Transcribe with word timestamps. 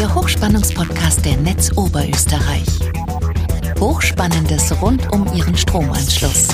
der 0.00 0.14
Hochspannungspodcast 0.14 1.26
der 1.26 1.36
Netz 1.36 1.76
Oberösterreich. 1.76 2.64
Hochspannendes 3.78 4.72
rund 4.80 5.12
um 5.12 5.30
Ihren 5.34 5.54
Stromanschluss. 5.54 6.48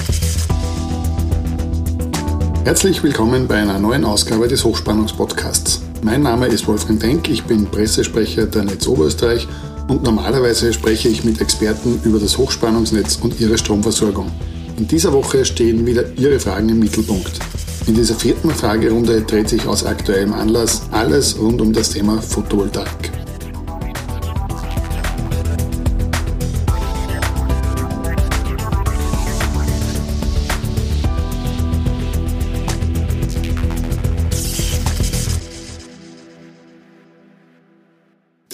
Herzlich 2.64 3.04
willkommen 3.04 3.46
bei 3.46 3.62
einer 3.62 3.78
neuen 3.78 4.04
Ausgabe 4.04 4.48
des 4.48 4.64
Hochspannungspodcasts. 4.64 5.80
Mein 6.02 6.22
Name 6.22 6.48
ist 6.48 6.66
Wolfgang 6.66 6.98
Denk, 6.98 7.28
ich 7.28 7.44
bin 7.44 7.66
Pressesprecher 7.66 8.46
der 8.46 8.64
Netz 8.64 8.88
Oberösterreich 8.88 9.46
und 9.86 10.02
normalerweise 10.02 10.72
spreche 10.72 11.08
ich 11.08 11.22
mit 11.22 11.40
Experten 11.40 12.00
über 12.02 12.18
das 12.18 12.36
Hochspannungsnetz 12.38 13.20
und 13.22 13.38
ihre 13.38 13.56
Stromversorgung. 13.56 14.28
In 14.76 14.88
dieser 14.88 15.12
Woche 15.12 15.44
stehen 15.44 15.86
wieder 15.86 16.02
Ihre 16.16 16.40
Fragen 16.40 16.70
im 16.70 16.80
Mittelpunkt. 16.80 17.38
In 17.86 17.94
dieser 17.94 18.16
vierten 18.16 18.50
Fragerunde 18.50 19.20
dreht 19.20 19.48
sich 19.48 19.68
aus 19.68 19.86
aktuellem 19.86 20.32
Anlass 20.32 20.82
alles 20.90 21.38
rund 21.38 21.60
um 21.60 21.72
das 21.72 21.90
Thema 21.90 22.20
Photovoltaik. 22.20 23.15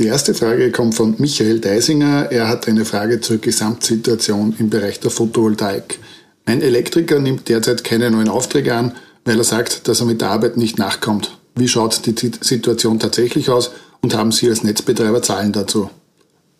Die 0.03 0.09
erste 0.09 0.35
Frage 0.35 0.73
kommt 0.73 0.97
von 0.97 1.15
Michael 1.19 1.61
Deisinger. 1.61 2.27
Er 2.33 2.49
hat 2.49 2.67
eine 2.67 2.85
Frage 2.85 3.21
zur 3.21 3.37
Gesamtsituation 3.37 4.53
im 4.59 4.69
Bereich 4.69 4.99
der 4.99 5.13
Photovoltaik. 5.13 6.01
Ein 6.45 6.61
Elektriker 6.61 7.21
nimmt 7.21 7.49
derzeit 7.49 7.85
keine 7.85 8.11
neuen 8.11 8.29
Aufträge 8.29 8.75
an, 8.75 8.97
weil 9.25 9.39
er 9.39 9.45
sagt, 9.45 9.87
dass 9.87 10.01
er 10.01 10.07
mit 10.07 10.21
der 10.21 10.31
Arbeit 10.31 10.57
nicht 10.57 10.77
nachkommt. 10.77 11.39
Wie 11.55 11.69
schaut 11.69 12.05
die 12.05 12.33
Situation 12.41 12.99
tatsächlich 12.99 13.49
aus 13.49 13.71
und 14.01 14.17
haben 14.17 14.33
Sie 14.33 14.49
als 14.49 14.65
Netzbetreiber 14.65 15.23
Zahlen 15.23 15.53
dazu? 15.53 15.89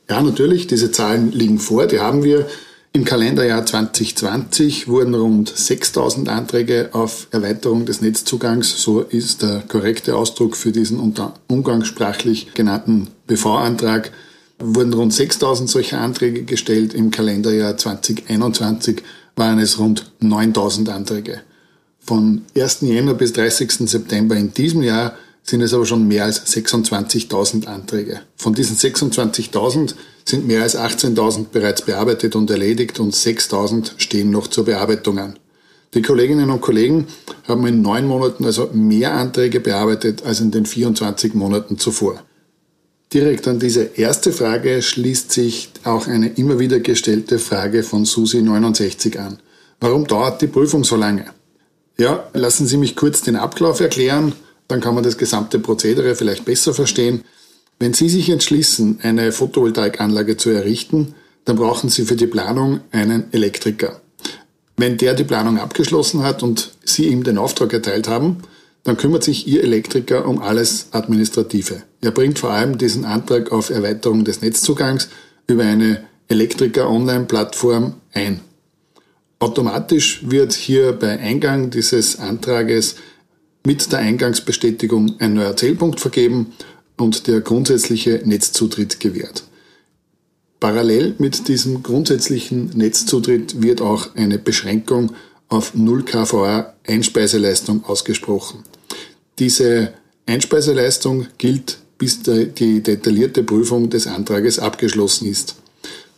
Ja, 0.09 0.23
natürlich, 0.23 0.69
diese 0.69 0.93
Zahlen 0.93 1.33
liegen 1.33 1.59
vor, 1.59 1.87
die 1.87 1.99
haben 1.99 2.23
wir. 2.23 2.47
Im 2.95 3.07
Kalenderjahr 3.07 3.65
2020 3.65 4.87
wurden 4.87 5.15
rund 5.15 5.49
6000 5.49 6.29
Anträge 6.29 6.91
auf 6.93 7.27
Erweiterung 7.31 7.87
des 7.87 8.03
Netzzugangs, 8.03 8.83
so 8.83 9.01
ist 9.01 9.41
der 9.41 9.63
korrekte 9.67 10.15
Ausdruck 10.15 10.59
für 10.59 10.73
diesen 10.73 11.01
umgangssprachlich 11.49 12.53
genannten 12.53 13.09
BV-Antrag, 13.27 14.13
wurden 14.59 14.93
rund 14.93 15.15
6000 15.15 15.71
solcher 15.71 16.03
Anträge 16.03 16.43
gestellt. 16.43 16.93
Im 16.93 17.11
Kalenderjahr 17.11 17.79
2021 17.79 19.03
waren 19.37 19.59
es 19.59 19.79
rund 19.79 20.13
9000 20.21 20.91
Anträge. 20.91 21.41
Von 21.99 22.43
1. 22.55 22.83
Jänner 22.83 23.15
bis 23.15 23.33
30. 23.33 23.89
September 23.89 24.37
in 24.37 24.53
diesem 24.53 24.83
Jahr 24.83 25.15
sind 25.43 25.61
es 25.61 25.75
aber 25.75 25.87
schon 25.87 26.07
mehr 26.07 26.25
als 26.25 26.47
26.000 26.47 27.67
Anträge. 27.67 28.21
Von 28.37 28.55
diesen 28.55 28.77
26.000 28.77 29.95
sind 30.25 30.47
mehr 30.47 30.63
als 30.63 30.77
18.000 30.77 31.47
bereits 31.51 31.83
bearbeitet 31.83 32.37
und 32.37 32.51
erledigt 32.51 33.01
und 33.01 33.15
6.000 33.15 33.93
stehen 33.97 34.31
noch 34.31 34.47
zur 34.47 34.65
Bearbeitung 34.65 35.19
an. 35.19 35.39
Die 35.95 36.03
Kolleginnen 36.03 36.49
und 36.49 36.63
Kollegen 36.63 37.07
haben 37.47 37.67
in 37.67 37.83
neun 37.83 38.07
Monaten 38.07 38.45
also 38.45 38.71
mehr 38.73 39.13
Anträge 39.13 39.61
bearbeitet 39.61 40.25
als 40.25 40.41
in 40.41 40.51
den 40.51 40.65
24 40.65 41.35
Monaten 41.35 41.79
zuvor. 41.79 42.23
Direkt 43.13 43.47
an 43.47 43.59
diese 43.59 43.83
erste 43.83 44.33
Frage 44.33 44.81
schließt 44.81 45.31
sich 45.33 45.69
auch 45.85 46.07
eine 46.07 46.29
immer 46.29 46.59
wieder 46.59 46.81
gestellte 46.81 47.39
Frage 47.39 47.83
von 47.83 48.07
Susi69 48.07 49.19
an. 49.19 49.39
Warum 49.81 50.07
dauert 50.07 50.41
die 50.41 50.47
Prüfung 50.47 50.83
so 50.83 50.97
lange? 50.97 51.27
Ja, 51.99 52.31
lassen 52.33 52.67
Sie 52.67 52.79
mich 52.79 52.97
kurz 52.97 53.21
den 53.21 53.37
Ablauf 53.37 53.81
erklären, 53.81 54.33
dann 54.73 54.81
kann 54.81 54.95
man 54.95 55.05
das 55.05 55.19
gesamte 55.19 55.59
Prozedere 55.59 56.15
vielleicht 56.15 56.47
besser 56.47 56.73
verstehen. 56.73 57.25
Wenn 57.79 57.93
Sie 57.93 58.09
sich 58.09 58.31
entschließen, 58.31 59.01
eine 59.03 59.31
Photovoltaikanlage 59.31 60.39
zu 60.39 60.49
errichten, 60.49 61.15
dann 61.45 61.57
brauchen 61.57 61.91
Sie 61.91 62.07
für 62.07 62.17
die 62.17 62.27
Planung 62.27 62.81
einen 62.91 63.31
Elektriker. 63.33 64.01
Wenn 64.79 64.97
der 64.97 65.13
die 65.13 65.25
Planung 65.25 65.59
abgeschlossen 65.59 66.23
hat 66.23 66.43
und 66.43 66.73
Sie 66.85 67.09
ihm 67.09 67.23
den 67.23 67.37
Auftrag 67.37 67.75
erteilt 67.75 68.09
haben, 68.09 68.39
dann 68.85 68.97
kümmert 68.97 69.25
sich 69.25 69.47
Ihr 69.47 69.63
Elektriker 69.63 70.27
um 70.27 70.41
alles 70.41 70.87
Administrative. 70.93 71.83
Er 72.01 72.11
bringt 72.11 72.39
vor 72.39 72.51
allem 72.51 72.79
diesen 72.79 73.05
Antrag 73.05 73.53
auf 73.53 73.69
Erweiterung 73.69 74.25
des 74.25 74.41
Netzzugangs 74.41 75.11
über 75.47 75.65
eine 75.65 76.05
Elektriker-Online-Plattform 76.29 77.97
ein. 78.15 78.41
Automatisch 79.39 80.23
wird 80.31 80.55
hier 80.55 80.93
bei 80.93 81.19
Eingang 81.19 81.69
dieses 81.69 82.19
Antrages 82.19 82.97
mit 83.65 83.93
der 83.93 84.01
Eingangsbestätigung 84.01 85.17
ein 85.19 85.35
neuer 85.35 85.57
Zählpunkt 85.57 86.01
vergeben 86.01 86.53
und 86.97 87.27
der 87.27 87.41
grundsätzliche 87.41 88.23
Netzzutritt 88.25 89.01
gewährt. 89.01 89.45
Parallel 90.61 91.15
mit 91.19 91.49
diesem 91.49 91.83
grundsätzlichen 91.83 92.71
Netzzutritt 92.75 93.63
wird 93.63 93.81
auch 93.81 94.15
eine 94.15 94.39
Beschränkung 94.39 95.13
auf 95.49 95.75
0 95.75 96.05
kVA 96.05 96.75
Einspeiseleistung 96.87 97.85
ausgesprochen. 97.85 98.63
Diese 99.39 99.93
Einspeiseleistung 100.27 101.27
gilt, 101.39 101.79
bis 101.99 102.23
die 102.23 102.81
detaillierte 102.83 103.43
Prüfung 103.43 103.91
des 103.91 104.07
Antrages 104.07 104.59
abgeschlossen 104.59 105.27
ist. 105.29 105.57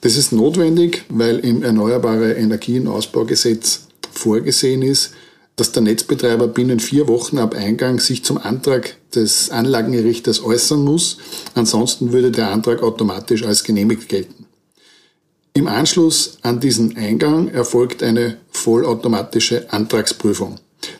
Das 0.02 0.16
ist 0.16 0.32
notwendig, 0.32 1.04
weil 1.08 1.38
im 1.38 1.62
Erneuerbare 1.62 2.34
Energienausbaugesetz 2.34 3.88
vorgesehen 4.12 4.82
ist, 4.82 5.12
dass 5.56 5.72
der 5.72 5.82
Netzbetreiber 5.82 6.48
binnen 6.48 6.80
vier 6.80 7.06
Wochen 7.06 7.38
ab 7.38 7.54
Eingang 7.54 8.00
sich 8.00 8.24
zum 8.24 8.38
Antrag 8.38 8.96
des 9.14 9.50
Anlagengerichters 9.50 10.42
äußern 10.42 10.82
muss. 10.82 11.18
Ansonsten 11.54 12.12
würde 12.12 12.32
der 12.32 12.50
Antrag 12.50 12.82
automatisch 12.82 13.44
als 13.44 13.62
genehmigt 13.62 14.08
gelten. 14.08 14.46
Im 15.54 15.68
Anschluss 15.68 16.38
an 16.42 16.58
diesen 16.58 16.96
Eingang 16.96 17.48
erfolgt 17.48 18.02
eine 18.02 18.38
vollautomatische 18.50 19.72
Antragsprüfung. 19.72 20.56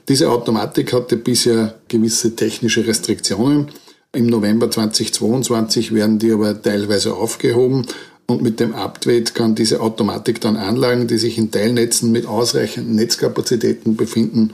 Diese 0.09 0.31
Automatik 0.31 0.93
hatte 0.93 1.16
bisher 1.16 1.81
gewisse 1.88 2.37
technische 2.37 2.87
Restriktionen. 2.87 3.72
Im 4.12 4.26
November 4.26 4.70
2022 4.70 5.93
werden 5.93 6.20
die 6.20 6.31
aber 6.31 6.62
teilweise 6.62 7.14
aufgehoben 7.14 7.84
und 8.26 8.42
mit 8.42 8.60
dem 8.60 8.74
Update 8.74 9.34
kann 9.34 9.54
diese 9.54 9.80
Automatik 9.80 10.40
dann 10.40 10.56
Anlagen, 10.56 11.06
die 11.06 11.18
sich 11.18 11.38
in 11.38 11.50
Teilnetzen 11.50 12.12
mit 12.12 12.26
ausreichenden 12.26 12.94
Netzkapazitäten 12.94 13.96
befinden, 13.96 14.52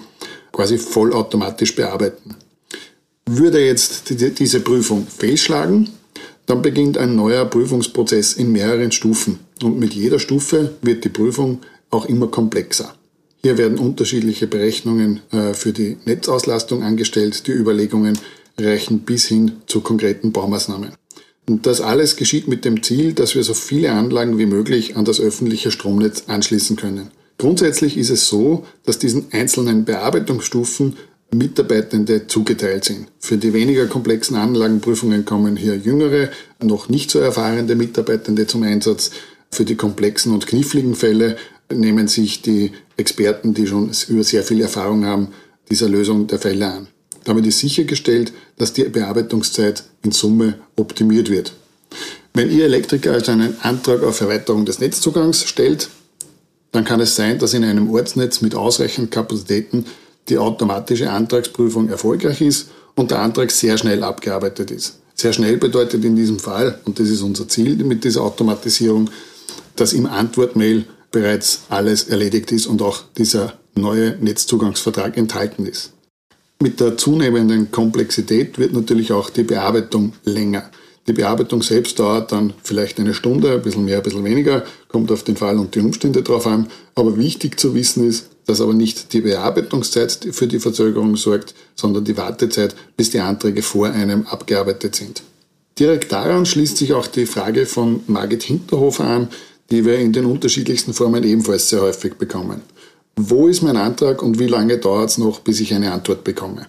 quasi 0.52 0.78
vollautomatisch 0.78 1.76
bearbeiten. 1.76 2.36
Würde 3.26 3.64
jetzt 3.64 4.10
diese 4.38 4.60
Prüfung 4.60 5.06
fehlschlagen, 5.06 5.88
dann 6.46 6.62
beginnt 6.62 6.98
ein 6.98 7.14
neuer 7.14 7.44
Prüfungsprozess 7.44 8.32
in 8.32 8.50
mehreren 8.50 8.90
Stufen 8.90 9.38
und 9.62 9.78
mit 9.78 9.94
jeder 9.94 10.18
Stufe 10.18 10.74
wird 10.82 11.04
die 11.04 11.08
Prüfung 11.08 11.60
auch 11.90 12.06
immer 12.06 12.26
komplexer. 12.26 12.94
Hier 13.42 13.56
werden 13.56 13.78
unterschiedliche 13.78 14.46
Berechnungen 14.46 15.20
äh, 15.30 15.54
für 15.54 15.72
die 15.72 15.96
Netzauslastung 16.04 16.82
angestellt, 16.82 17.46
die 17.46 17.52
Überlegungen 17.52 18.18
reichen 18.58 19.00
bis 19.00 19.26
hin 19.26 19.52
zu 19.66 19.80
konkreten 19.80 20.32
Baumaßnahmen. 20.32 20.90
Und 21.50 21.66
das 21.66 21.80
alles 21.80 22.14
geschieht 22.14 22.46
mit 22.46 22.64
dem 22.64 22.80
Ziel, 22.80 23.12
dass 23.12 23.34
wir 23.34 23.42
so 23.42 23.54
viele 23.54 23.90
Anlagen 23.90 24.38
wie 24.38 24.46
möglich 24.46 24.96
an 24.96 25.04
das 25.04 25.18
öffentliche 25.18 25.72
Stromnetz 25.72 26.24
anschließen 26.28 26.76
können. 26.76 27.10
Grundsätzlich 27.38 27.96
ist 27.96 28.10
es 28.10 28.28
so, 28.28 28.64
dass 28.84 29.00
diesen 29.00 29.32
einzelnen 29.32 29.84
Bearbeitungsstufen 29.84 30.96
Mitarbeitende 31.34 32.28
zugeteilt 32.28 32.84
sind. 32.84 33.08
Für 33.18 33.36
die 33.36 33.52
weniger 33.52 33.86
komplexen 33.88 34.36
Anlagenprüfungen 34.36 35.24
kommen 35.24 35.56
hier 35.56 35.76
jüngere, 35.76 36.28
noch 36.62 36.88
nicht 36.88 37.10
so 37.10 37.18
erfahrene 37.18 37.74
Mitarbeitende 37.74 38.46
zum 38.46 38.62
Einsatz. 38.62 39.10
Für 39.50 39.64
die 39.64 39.74
komplexen 39.74 40.32
und 40.32 40.46
kniffligen 40.46 40.94
Fälle 40.94 41.36
nehmen 41.72 42.06
sich 42.06 42.42
die 42.42 42.70
Experten, 42.96 43.54
die 43.54 43.66
schon 43.66 43.90
über 44.06 44.22
sehr 44.22 44.44
viel 44.44 44.60
Erfahrung 44.60 45.04
haben, 45.04 45.28
dieser 45.68 45.88
Lösung 45.88 46.28
der 46.28 46.38
Fälle 46.38 46.66
an. 46.68 46.86
Damit 47.24 47.46
ist 47.46 47.58
sichergestellt, 47.58 48.32
dass 48.56 48.72
die 48.72 48.84
Bearbeitungszeit 48.84 49.84
in 50.02 50.12
Summe 50.12 50.54
optimiert 50.76 51.30
wird. 51.30 51.52
Wenn 52.34 52.50
Ihr 52.50 52.64
Elektriker 52.64 53.12
also 53.12 53.32
einen 53.32 53.56
Antrag 53.62 54.02
auf 54.02 54.20
Erweiterung 54.20 54.64
des 54.64 54.78
Netzzugangs 54.78 55.44
stellt, 55.44 55.88
dann 56.72 56.84
kann 56.84 57.00
es 57.00 57.16
sein, 57.16 57.38
dass 57.38 57.54
in 57.54 57.64
einem 57.64 57.90
Ortsnetz 57.90 58.40
mit 58.40 58.54
ausreichend 58.54 59.10
Kapazitäten 59.10 59.86
die 60.28 60.38
automatische 60.38 61.10
Antragsprüfung 61.10 61.88
erfolgreich 61.88 62.40
ist 62.40 62.70
und 62.94 63.10
der 63.10 63.18
Antrag 63.20 63.50
sehr 63.50 63.76
schnell 63.76 64.04
abgearbeitet 64.04 64.70
ist. 64.70 65.00
Sehr 65.14 65.32
schnell 65.32 65.56
bedeutet 65.56 66.04
in 66.04 66.16
diesem 66.16 66.38
Fall, 66.38 66.80
und 66.84 66.98
das 66.98 67.08
ist 67.08 67.22
unser 67.22 67.48
Ziel 67.48 67.76
mit 67.84 68.04
dieser 68.04 68.22
Automatisierung, 68.22 69.10
dass 69.76 69.92
im 69.92 70.06
Antwortmail 70.06 70.84
bereits 71.10 71.62
alles 71.68 72.04
erledigt 72.04 72.52
ist 72.52 72.66
und 72.66 72.80
auch 72.80 73.02
dieser 73.18 73.54
neue 73.74 74.16
Netzzugangsvertrag 74.20 75.16
enthalten 75.16 75.66
ist. 75.66 75.92
Mit 76.62 76.78
der 76.78 76.98
zunehmenden 76.98 77.70
Komplexität 77.70 78.58
wird 78.58 78.74
natürlich 78.74 79.12
auch 79.12 79.30
die 79.30 79.44
Bearbeitung 79.44 80.12
länger. 80.24 80.70
Die 81.06 81.14
Bearbeitung 81.14 81.62
selbst 81.62 81.98
dauert 81.98 82.32
dann 82.32 82.52
vielleicht 82.62 83.00
eine 83.00 83.14
Stunde, 83.14 83.52
ein 83.54 83.62
bisschen 83.62 83.86
mehr, 83.86 83.96
ein 83.96 84.02
bisschen 84.02 84.24
weniger, 84.24 84.64
kommt 84.88 85.10
auf 85.10 85.22
den 85.22 85.36
Fall 85.36 85.58
und 85.58 85.74
die 85.74 85.80
Umstände 85.80 86.22
drauf 86.22 86.46
an. 86.46 86.66
Aber 86.94 87.16
wichtig 87.16 87.58
zu 87.58 87.74
wissen 87.74 88.06
ist, 88.06 88.28
dass 88.44 88.60
aber 88.60 88.74
nicht 88.74 89.14
die 89.14 89.22
Bearbeitungszeit 89.22 90.28
für 90.32 90.46
die 90.46 90.60
Verzögerung 90.60 91.16
sorgt, 91.16 91.54
sondern 91.76 92.04
die 92.04 92.18
Wartezeit, 92.18 92.76
bis 92.94 93.08
die 93.08 93.20
Anträge 93.20 93.62
vor 93.62 93.88
einem 93.88 94.26
abgearbeitet 94.26 94.94
sind. 94.94 95.22
Direkt 95.78 96.12
daran 96.12 96.44
schließt 96.44 96.76
sich 96.76 96.92
auch 96.92 97.06
die 97.06 97.24
Frage 97.24 97.64
von 97.64 98.00
Margit 98.06 98.42
Hinterhofer 98.42 99.04
an, 99.04 99.28
die 99.70 99.86
wir 99.86 99.98
in 99.98 100.12
den 100.12 100.26
unterschiedlichsten 100.26 100.92
Formen 100.92 101.24
ebenfalls 101.24 101.70
sehr 101.70 101.80
häufig 101.80 102.16
bekommen. 102.16 102.60
Wo 103.16 103.48
ist 103.48 103.62
mein 103.62 103.76
Antrag 103.76 104.22
und 104.22 104.38
wie 104.38 104.46
lange 104.46 104.78
dauert 104.78 105.10
es 105.10 105.18
noch, 105.18 105.40
bis 105.40 105.60
ich 105.60 105.74
eine 105.74 105.92
Antwort 105.92 106.24
bekomme? 106.24 106.66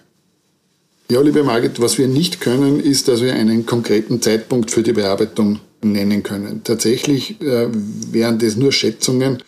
Ja, 1.10 1.20
liebe 1.20 1.42
Margit, 1.44 1.80
was 1.80 1.98
wir 1.98 2.08
nicht 2.08 2.40
können, 2.40 2.80
ist, 2.80 3.08
dass 3.08 3.20
wir 3.20 3.34
einen 3.34 3.66
konkreten 3.66 4.22
Zeitpunkt 4.22 4.70
für 4.70 4.82
die 4.82 4.92
Bearbeitung 4.92 5.60
nennen 5.82 6.22
können. 6.22 6.62
Tatsächlich 6.64 7.40
äh, 7.42 7.68
wären 7.70 8.38
das 8.38 8.56
nur 8.56 8.72
Schätzungen 8.72 9.42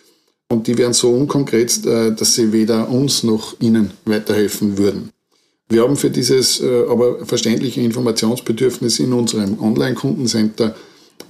und 0.49 0.67
die 0.67 0.77
wären 0.77 0.93
so 0.93 1.11
unkonkret, 1.11 1.85
äh, 1.85 2.13
dass 2.13 2.35
sie 2.35 2.51
weder 2.51 2.89
uns 2.89 3.23
noch 3.23 3.59
Ihnen 3.59 3.91
weiterhelfen 4.05 4.77
würden. 4.77 5.09
Wir 5.67 5.81
haben 5.81 5.95
für 5.95 6.11
dieses 6.11 6.61
äh, 6.61 6.85
aber 6.87 7.25
verständliche 7.25 7.81
Informationsbedürfnis 7.81 8.99
in 8.99 9.13
unserem 9.13 9.59
Online-Kundencenter 9.59 10.75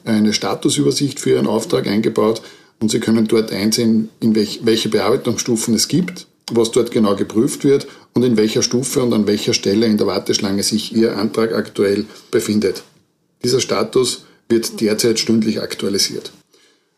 eine 0.04 0.34
Statusübersicht 0.34 1.20
für 1.20 1.32
Ihren 1.32 1.48
Auftrag 1.48 1.88
eingebaut 1.88 2.42
und 2.80 2.92
Sie 2.92 3.00
können 3.00 3.28
dort 3.28 3.52
einsehen, 3.52 4.10
in 4.20 4.36
welch, 4.36 4.62
welche 4.64 4.90
Bearbeitungsstufen 4.90 5.74
es 5.74 5.88
gibt, 5.88 6.28
was 6.52 6.72
dort 6.72 6.92
genau 6.92 7.16
geprüft 7.16 7.64
wird 7.64 7.88
und 8.14 8.24
in 8.24 8.38
welcher 8.38 8.62
Stufe 8.62 9.02
und 9.02 9.14
an 9.14 9.28
welcher 9.28 9.54
Stelle 9.54 9.86
in 9.86 9.98
der 9.98 10.08
Warteschlange 10.08 10.64
sich 10.64 10.96
Ihr 10.96 11.18
Antrag 11.18 11.54
aktuell 11.54 12.06
befindet. 12.32 12.84
Dieser 13.44 13.62
Status 13.62 14.26
wird 14.50 14.80
derzeit 14.82 15.20
stündlich 15.20 15.62
aktualisiert. 15.62 16.32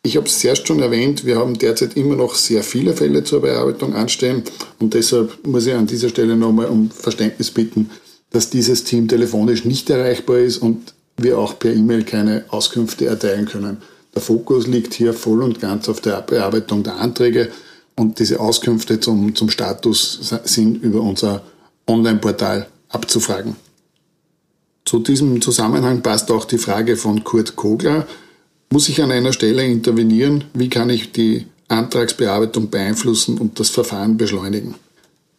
Ich 0.04 0.16
habe 0.16 0.28
es 0.28 0.40
zuerst 0.40 0.68
schon 0.68 0.82
erwähnt, 0.82 1.26
wir 1.26 1.38
haben 1.38 1.58
derzeit 1.58 1.98
immer 1.98 2.16
noch 2.16 2.36
sehr 2.36 2.64
viele 2.64 2.94
Fälle 2.94 3.24
zur 3.24 3.42
Bearbeitung 3.42 3.94
anstehen 3.94 4.44
und 4.80 4.94
deshalb 4.94 5.46
muss 5.46 5.66
ich 5.66 5.74
an 5.74 5.88
dieser 5.88 6.10
Stelle 6.10 6.38
nochmal 6.38 6.68
um 6.68 6.90
Verständnis 6.92 7.52
bitten, 7.52 7.90
dass 8.32 8.50
dieses 8.50 8.84
Team 8.84 9.08
telefonisch 9.08 9.66
nicht 9.66 9.90
erreichbar 9.90 10.40
ist 10.40 10.60
und 10.60 10.94
wir 11.18 11.38
auch 11.38 11.60
per 11.60 11.74
E-Mail 11.74 12.04
keine 12.04 12.46
Auskünfte 12.50 13.06
erteilen 13.06 13.48
können. 13.48 13.78
Der 14.18 14.24
Fokus 14.24 14.66
liegt 14.66 14.96
hier 14.96 15.14
voll 15.14 15.44
und 15.44 15.62
ganz 15.62 15.88
auf 15.88 16.02
der 16.02 16.24
Bearbeitung 16.24 16.82
der 16.82 16.96
Anträge 16.96 17.52
und 17.96 18.18
diese 18.18 18.40
Auskünfte 18.40 19.00
zum, 19.00 19.36
zum 19.36 19.52
Status 19.52 20.34
sind 20.44 20.82
über 20.82 21.02
unser 21.02 21.44
Online-Portal 21.86 22.66
abzufragen. 22.90 23.56
Zu 24.86 25.02
diesem 25.02 25.40
Zusammenhang 25.40 26.02
passt 26.02 26.32
auch 26.32 26.46
die 26.46 26.58
Frage 26.58 26.98
von 26.98 27.24
Kurt 27.24 27.56
Kogler, 27.56 28.08
muss 28.72 28.90
ich 28.90 29.04
an 29.04 29.12
einer 29.12 29.34
Stelle 29.34 29.64
intervenieren? 29.64 30.46
Wie 30.56 30.70
kann 30.70 30.90
ich 30.90 31.12
die 31.12 31.46
Antragsbearbeitung 31.68 32.72
beeinflussen 32.72 33.38
und 33.38 33.60
das 33.60 33.70
Verfahren 33.70 34.18
beschleunigen? 34.18 34.74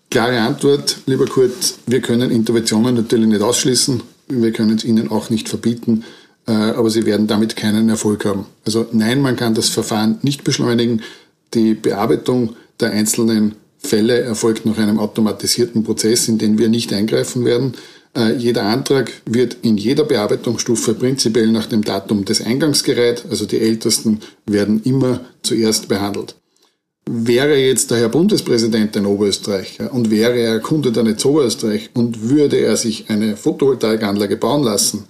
Klare 0.09 0.39
Antwort, 0.39 0.99
lieber 1.07 1.27
Kurt, 1.27 1.75
wir 1.89 2.01
können 2.01 2.31
Interventionen 2.31 2.95
natürlich 2.95 3.27
nicht 3.27 3.43
ausschließen, 3.43 4.05
wir 4.29 4.53
können 4.53 4.77
es 4.77 4.85
Ihnen 4.85 5.11
auch 5.11 5.31
nicht 5.31 5.49
verbieten, 5.49 6.05
aber 6.53 6.91
Sie 6.91 7.07
werden 7.07 7.27
damit 7.27 7.57
keinen 7.57 7.89
Erfolg 7.89 8.25
haben. 8.25 8.47
Also 8.65 8.87
nein, 8.93 9.21
man 9.21 9.37
kann 9.37 9.55
das 9.55 9.69
Verfahren 9.69 10.19
nicht 10.23 10.45
beschleunigen. 10.45 11.03
Die 11.55 11.75
Bearbeitung 11.75 12.57
der 12.81 12.91
einzelnen 12.91 13.55
Fälle 13.79 14.21
erfolgt 14.21 14.67
nach 14.67 14.79
einem 14.79 14.99
automatisierten 14.99 15.85
Prozess, 15.85 16.29
in 16.29 16.39
den 16.39 16.59
wir 16.59 16.69
nicht 16.69 16.93
eingreifen 16.93 17.45
werden. 17.45 17.75
Äh, 18.17 18.35
jeder 18.37 18.65
Antrag 18.65 19.13
wird 19.25 19.59
in 19.63 19.77
jeder 19.77 20.05
Bearbeitungsstufe 20.05 20.95
prinzipiell 20.95 21.49
nach 21.49 21.67
dem 21.67 21.83
Datum 21.83 22.25
des 22.25 22.45
Eingangs 22.45 22.83
gereiht, 22.83 23.25
also 23.31 23.47
die 23.47 23.61
ältesten 23.61 24.21
werden 24.47 24.83
immer 24.85 25.21
zuerst 25.43 25.89
behandelt. 25.89 26.35
Wäre 27.11 27.57
jetzt 27.57 27.91
der 27.91 27.99
Herr 27.99 28.09
Bundespräsident 28.09 28.97
ein 28.97 29.07
Oberösterreicher 29.07 29.93
und 29.93 30.11
wäre 30.11 30.39
er 30.39 30.61
Kunde 30.61 30.93
der 30.93 31.05
Netz 31.05 31.25
Oberösterreich 31.25 31.91
und 31.95 32.29
würde 32.29 32.57
er 32.57 32.77
sich 32.77 33.09
eine 33.09 33.37
Photovoltaikanlage 33.37 34.37
bauen 34.37 34.63
lassen, 34.63 35.05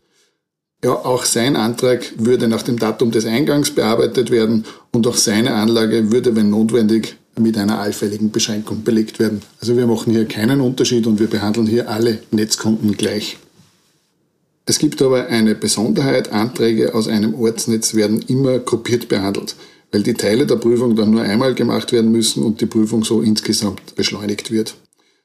ja, 0.85 0.93
auch 0.93 1.25
sein 1.25 1.57
Antrag 1.57 2.13
würde 2.19 2.47
nach 2.49 2.63
dem 2.63 2.79
Datum 2.79 3.11
des 3.11 3.27
Eingangs 3.27 3.71
bearbeitet 3.71 4.31
werden 4.31 4.65
und 4.93 5.07
auch 5.07 5.17
seine 5.17 5.55
Anlage 5.55 6.13
würde, 6.13 6.37
wenn 6.37 6.51
notwendig, 6.51 7.17
mit 7.37 7.57
einer 7.57 7.79
allfälligen 7.79 8.31
Beschränkung 8.31 8.83
belegt 8.83 9.19
werden. 9.19 9.43
Also 9.61 9.77
wir 9.77 9.87
machen 9.87 10.13
hier 10.13 10.25
keinen 10.25 10.61
Unterschied 10.61 11.07
und 11.07 11.21
wir 11.21 11.29
behandeln 11.29 11.67
hier 11.67 11.89
alle 11.89 12.19
Netzkunden 12.33 12.97
gleich. 12.97 13.39
Es 14.67 14.79
gibt 14.79 15.01
aber 15.01 15.29
eine 15.29 15.55
Besonderheit, 15.55 16.33
Anträge 16.33 16.95
aus 16.95 17.09
einem 17.09 17.35
Ortsnetz 17.35 17.95
werden 17.95 18.23
immer 18.29 18.59
gruppiert 18.59 19.09
behandelt, 19.09 19.57
weil 19.93 20.03
die 20.03 20.15
Teile 20.15 20.47
der 20.47 20.57
Prüfung 20.57 20.95
dann 20.95 21.11
nur 21.11 21.23
einmal 21.23 21.55
gemacht 21.55 21.93
werden 21.93 22.13
müssen 22.13 22.43
und 22.43 22.61
die 22.61 22.67
Prüfung 22.67 23.05
so 23.05 23.23
insgesamt 23.23 23.95
beschleunigt 23.95 24.51
wird. 24.51 24.75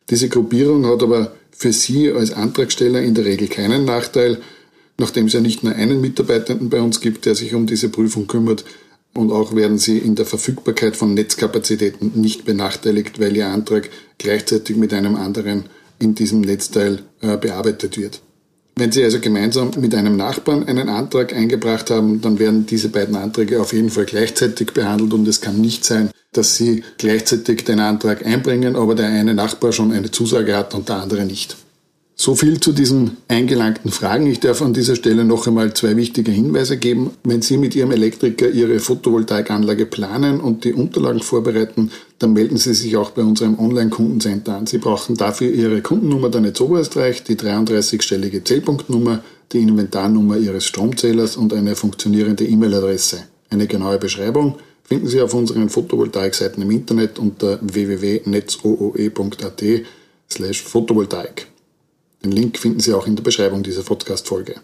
Diese 0.10 0.30
Gruppierung 0.30 0.86
hat 0.86 1.04
aber 1.04 1.34
für 1.52 1.74
Sie 1.74 2.12
als 2.12 2.32
Antragsteller 2.32 3.02
in 3.02 3.16
der 3.16 3.26
Regel 3.26 3.48
keinen 3.48 3.86
Nachteil, 3.86 4.38
nachdem 5.04 5.26
es 5.26 5.34
ja 5.34 5.42
nicht 5.42 5.64
nur 5.64 5.76
einen 5.76 6.00
Mitarbeitenden 6.00 6.70
bei 6.70 6.82
uns 6.82 7.02
gibt, 7.02 7.26
der 7.26 7.36
sich 7.36 7.54
um 7.54 7.68
diese 7.68 7.90
Prüfung 7.90 8.26
kümmert, 8.26 8.64
und 9.14 9.32
auch 9.32 9.54
werden 9.56 9.78
sie 9.78 10.00
in 10.00 10.16
der 10.16 10.26
Verfügbarkeit 10.26 10.96
von 10.98 11.14
Netzkapazitäten 11.14 12.14
nicht 12.16 12.46
benachteiligt, 12.46 13.20
weil 13.20 13.36
ihr 13.38 13.48
Antrag 13.48 13.90
gleichzeitig 14.18 14.76
mit 14.76 14.92
einem 14.92 15.16
anderen 15.16 15.66
in 16.00 16.16
diesem 16.16 16.42
Netzteil 16.42 17.04
äh, 17.22 17.38
bearbeitet 17.38 17.98
wird. 17.98 18.22
Wenn 18.76 18.92
Sie 18.92 19.04
also 19.04 19.20
gemeinsam 19.20 19.70
mit 19.78 19.94
einem 19.94 20.16
Nachbarn 20.16 20.64
einen 20.68 20.90
Antrag 20.90 21.32
eingebracht 21.32 21.92
haben, 21.92 22.22
dann 22.22 22.40
werden 22.40 22.66
diese 22.66 22.90
beiden 22.90 23.16
Anträge 23.16 23.62
auf 23.62 23.72
jeden 23.72 23.92
Fall 23.92 24.06
gleichzeitig 24.06 24.72
behandelt 24.72 25.14
und 25.14 25.28
es 25.28 25.42
kann 25.42 25.62
nicht 25.62 25.86
sein, 25.86 26.10
dass 26.32 26.56
Sie 26.56 26.84
gleichzeitig 26.98 27.66
den 27.66 27.80
Antrag 27.80 28.26
einbringen, 28.26 28.76
aber 28.76 28.96
der 28.96 29.10
eine 29.10 29.36
Nachbar 29.36 29.74
schon 29.74 29.92
eine 29.92 30.10
Zusage 30.10 30.56
hat 30.56 30.74
und 30.74 30.90
der 30.90 30.96
andere 30.96 31.26
nicht. 31.26 31.56
So 32.24 32.36
viel 32.36 32.62
zu 32.62 32.72
diesen 32.72 33.18
eingelangten 33.28 33.92
Fragen. 33.92 34.28
Ich 34.28 34.40
darf 34.40 34.62
an 34.62 34.74
dieser 34.74 34.96
Stelle 34.96 35.26
noch 35.26 35.46
einmal 35.46 35.74
zwei 35.74 35.98
wichtige 35.98 36.32
Hinweise 36.32 36.78
geben. 36.78 37.12
Wenn 37.26 37.42
Sie 37.42 37.58
mit 37.58 37.76
Ihrem 37.76 37.92
Elektriker 37.92 38.50
Ihre 38.50 38.80
Photovoltaikanlage 38.80 39.86
planen 39.86 40.40
und 40.40 40.64
die 40.64 40.72
Unterlagen 40.72 41.20
vorbereiten, 41.20 41.92
dann 42.20 42.32
melden 42.32 42.56
Sie 42.56 42.74
sich 42.76 42.96
auch 42.96 43.12
bei 43.12 43.24
unserem 43.24 43.60
Online-Kundencenter 43.60 44.56
an. 44.56 44.68
Sie 44.68 44.78
brauchen 44.78 45.18
dafür 45.18 45.52
Ihre 45.52 45.82
Kundennummer 45.82 46.30
der 46.30 46.40
Netz 46.40 46.62
Oberösterreich, 46.62 47.26
die 47.26 47.36
33-stellige 47.36 48.42
Zählpunktnummer, 48.42 49.22
die 49.52 49.60
Inventarnummer 49.60 50.38
Ihres 50.38 50.64
Stromzählers 50.64 51.36
und 51.36 51.52
eine 51.52 51.76
funktionierende 51.76 52.46
E-Mail-Adresse. 52.46 53.26
Eine 53.50 53.68
genaue 53.68 53.98
Beschreibung 53.98 54.60
finden 54.86 55.08
Sie 55.08 55.20
auf 55.20 55.34
unseren 55.34 55.68
Photovoltaikseiten 55.68 56.64
im 56.64 56.72
Internet 56.72 57.20
unter 57.20 57.60
www.netzooe.at 57.62 59.64
slash 60.32 60.64
Photovoltaik. 60.64 61.53
Den 62.24 62.32
Link 62.32 62.58
finden 62.58 62.80
Sie 62.80 62.94
auch 62.94 63.06
in 63.06 63.16
der 63.16 63.24
Beschreibung 63.24 63.64
dieser 63.64 63.84
Podcast-Folge. 63.84 64.56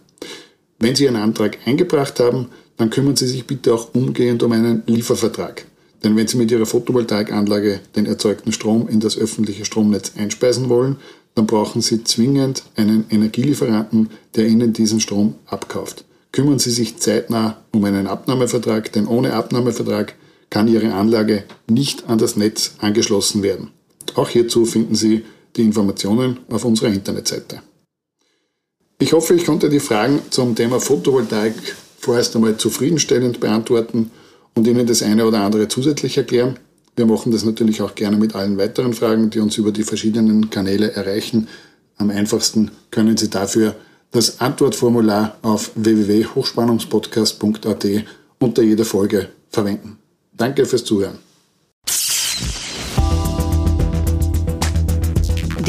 Wenn 0.80 0.96
Sie 0.96 1.04
Ihren 1.04 1.18
Antrag 1.18 1.58
eingebracht 1.66 2.20
haben, 2.20 2.48
dann 2.78 2.90
kümmern 2.90 3.18
Sie 3.18 3.28
sich 3.28 3.46
bitte 3.46 3.74
auch 3.74 3.94
umgehend 3.94 4.44
um 4.44 4.54
einen 4.54 4.84
Liefervertrag. 4.86 5.66
Denn 6.04 6.16
wenn 6.16 6.28
Sie 6.28 6.38
mit 6.38 6.50
Ihrer 6.52 6.66
Photovoltaikanlage 6.66 7.82
den 7.96 8.06
erzeugten 8.06 8.54
Strom 8.54 8.88
in 8.88 9.02
das 9.02 9.18
öffentliche 9.18 9.66
Stromnetz 9.66 10.14
einspeisen 10.18 10.70
wollen, 10.70 10.96
dann 11.36 11.48
brauchen 11.48 11.82
Sie 11.82 12.04
zwingend 12.06 12.64
einen 12.78 13.06
Energielieferanten, 13.10 14.10
der 14.36 14.48
Ihnen 14.48 14.72
diesen 14.72 15.02
Strom 15.02 15.36
abkauft. 15.46 16.06
Kümmern 16.32 16.60
Sie 16.60 16.72
sich 16.72 16.98
zeitnah 16.98 17.58
um 17.72 17.84
einen 17.84 18.08
Abnahmevertrag, 18.08 18.92
denn 18.94 19.08
ohne 19.08 19.34
Abnahmevertrag 19.34 20.16
kann 20.50 20.70
Ihre 20.70 20.94
Anlage 20.94 21.44
nicht 21.70 22.10
an 22.10 22.18
das 22.18 22.38
Netz 22.38 22.76
angeschlossen 22.80 23.44
werden. 23.44 23.72
Auch 24.16 24.30
hierzu 24.30 24.66
finden 24.66 24.96
Sie 24.96 25.24
die 25.56 25.64
Informationen 25.64 26.40
auf 26.50 26.66
unserer 26.66 26.90
Internetseite. 26.90 27.62
Ich 29.00 29.14
hoffe, 29.14 29.34
ich 29.34 29.46
konnte 29.46 29.70
die 29.70 29.80
Fragen 29.80 30.22
zum 30.30 30.56
Thema 30.56 30.80
Photovoltaik 30.80 31.56
vorerst 32.00 32.36
einmal 32.36 32.58
zufriedenstellend 32.58 33.40
beantworten 33.40 34.12
und 34.56 34.68
Ihnen 34.68 34.86
das 34.88 35.04
eine 35.04 35.26
oder 35.26 35.40
andere 35.42 35.70
zusätzlich 35.70 36.18
erklären. 36.18 36.60
Wir 36.96 37.06
machen 37.06 37.32
das 37.32 37.46
natürlich 37.46 37.82
auch 37.82 37.96
gerne 37.96 38.18
mit 38.18 38.36
allen 38.36 38.58
weiteren 38.58 38.94
Fragen, 38.94 39.30
die 39.30 39.40
uns 39.40 39.58
über 39.58 39.72
die 39.72 39.84
verschiedenen 39.84 40.50
Kanäle 40.50 40.92
erreichen. 40.92 41.48
Am 41.98 42.10
einfachsten 42.10 42.72
können 42.92 43.16
Sie 43.16 43.30
dafür 43.30 43.76
das 44.12 44.42
Antwortformular 44.42 45.38
auf 45.44 45.72
www.hochspannungspodcast.at 45.76 47.86
unter 48.40 48.64
jeder 48.64 48.86
Folge 48.86 49.30
verwenden. 49.50 50.00
Danke 50.34 50.66
fürs 50.66 50.84
Zuhören. 50.84 51.29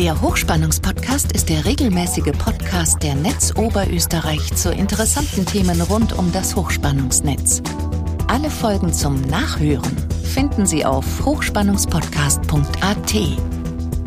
Der 0.00 0.21
Hochspannungspodcast 0.23 1.30
ist 1.33 1.50
der 1.50 1.66
regelmäßige 1.66 2.33
Podcast 2.38 3.02
der 3.02 3.14
Netz 3.14 3.54
Oberösterreich 3.54 4.54
zu 4.54 4.73
interessanten 4.73 5.45
Themen 5.45 5.78
rund 5.83 6.14
um 6.14 6.33
das 6.33 6.57
Hochspannungsnetz. 6.57 7.61
Alle 8.26 8.49
Folgen 8.49 8.95
zum 8.95 9.21
Nachhören 9.21 9.95
finden 10.25 10.64
Sie 10.64 10.87
auf 10.87 11.04
hochspannungspodcast.at. 11.26 13.14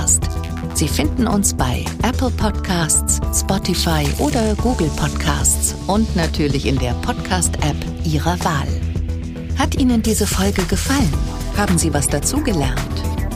Sie 0.81 0.87
finden 0.87 1.27
uns 1.27 1.53
bei 1.53 1.85
Apple 2.01 2.31
Podcasts, 2.31 3.19
Spotify 3.39 4.03
oder 4.17 4.55
Google 4.55 4.89
Podcasts 4.95 5.75
und 5.85 6.15
natürlich 6.15 6.65
in 6.65 6.79
der 6.79 6.93
Podcast-App 7.03 7.75
Ihrer 8.03 8.43
Wahl. 8.43 8.67
Hat 9.59 9.75
Ihnen 9.75 10.01
diese 10.01 10.25
Folge 10.25 10.63
gefallen? 10.63 11.13
Haben 11.55 11.77
Sie 11.77 11.93
was 11.93 12.07
dazugelernt? 12.07 12.81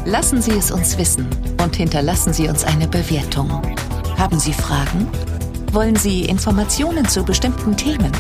Lassen 0.06 0.42
Sie 0.42 0.54
es 0.54 0.72
uns 0.72 0.98
wissen 0.98 1.28
und 1.64 1.76
hinterlassen 1.76 2.34
Sie 2.34 2.48
uns 2.48 2.64
eine 2.64 2.88
Bewertung. 2.88 3.62
Haben 4.18 4.40
Sie 4.40 4.54
Fragen? 4.54 5.08
Wollen 5.72 5.98
Sie 5.98 6.26
Informationen 6.26 7.08
zu 7.08 7.24
bestimmten 7.24 7.78
Themen? 7.78 8.12